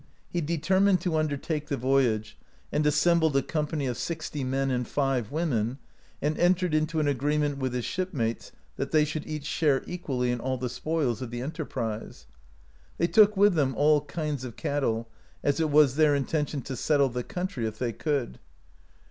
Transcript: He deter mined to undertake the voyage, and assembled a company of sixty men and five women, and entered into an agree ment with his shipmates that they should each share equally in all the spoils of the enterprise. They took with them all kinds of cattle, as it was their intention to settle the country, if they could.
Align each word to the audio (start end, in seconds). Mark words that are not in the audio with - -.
He 0.31 0.41
deter 0.41 0.79
mined 0.79 0.99
to 1.01 1.15
undertake 1.15 1.67
the 1.67 1.77
voyage, 1.77 2.35
and 2.71 2.83
assembled 2.87 3.37
a 3.37 3.43
company 3.43 3.85
of 3.85 3.97
sixty 3.99 4.43
men 4.43 4.71
and 4.71 4.87
five 4.87 5.29
women, 5.31 5.77
and 6.23 6.35
entered 6.39 6.73
into 6.73 6.99
an 6.99 7.07
agree 7.07 7.37
ment 7.37 7.59
with 7.59 7.75
his 7.75 7.85
shipmates 7.85 8.51
that 8.77 8.89
they 8.89 9.05
should 9.05 9.27
each 9.27 9.45
share 9.45 9.83
equally 9.85 10.31
in 10.31 10.39
all 10.39 10.57
the 10.57 10.69
spoils 10.69 11.21
of 11.21 11.29
the 11.29 11.41
enterprise. 11.43 12.25
They 12.97 13.05
took 13.05 13.37
with 13.37 13.53
them 13.53 13.75
all 13.75 14.01
kinds 14.01 14.43
of 14.43 14.55
cattle, 14.55 15.07
as 15.43 15.59
it 15.59 15.69
was 15.69 15.97
their 15.97 16.15
intention 16.15 16.63
to 16.63 16.75
settle 16.75 17.09
the 17.09 17.23
country, 17.23 17.67
if 17.67 17.77
they 17.77 17.93
could. 17.93 18.39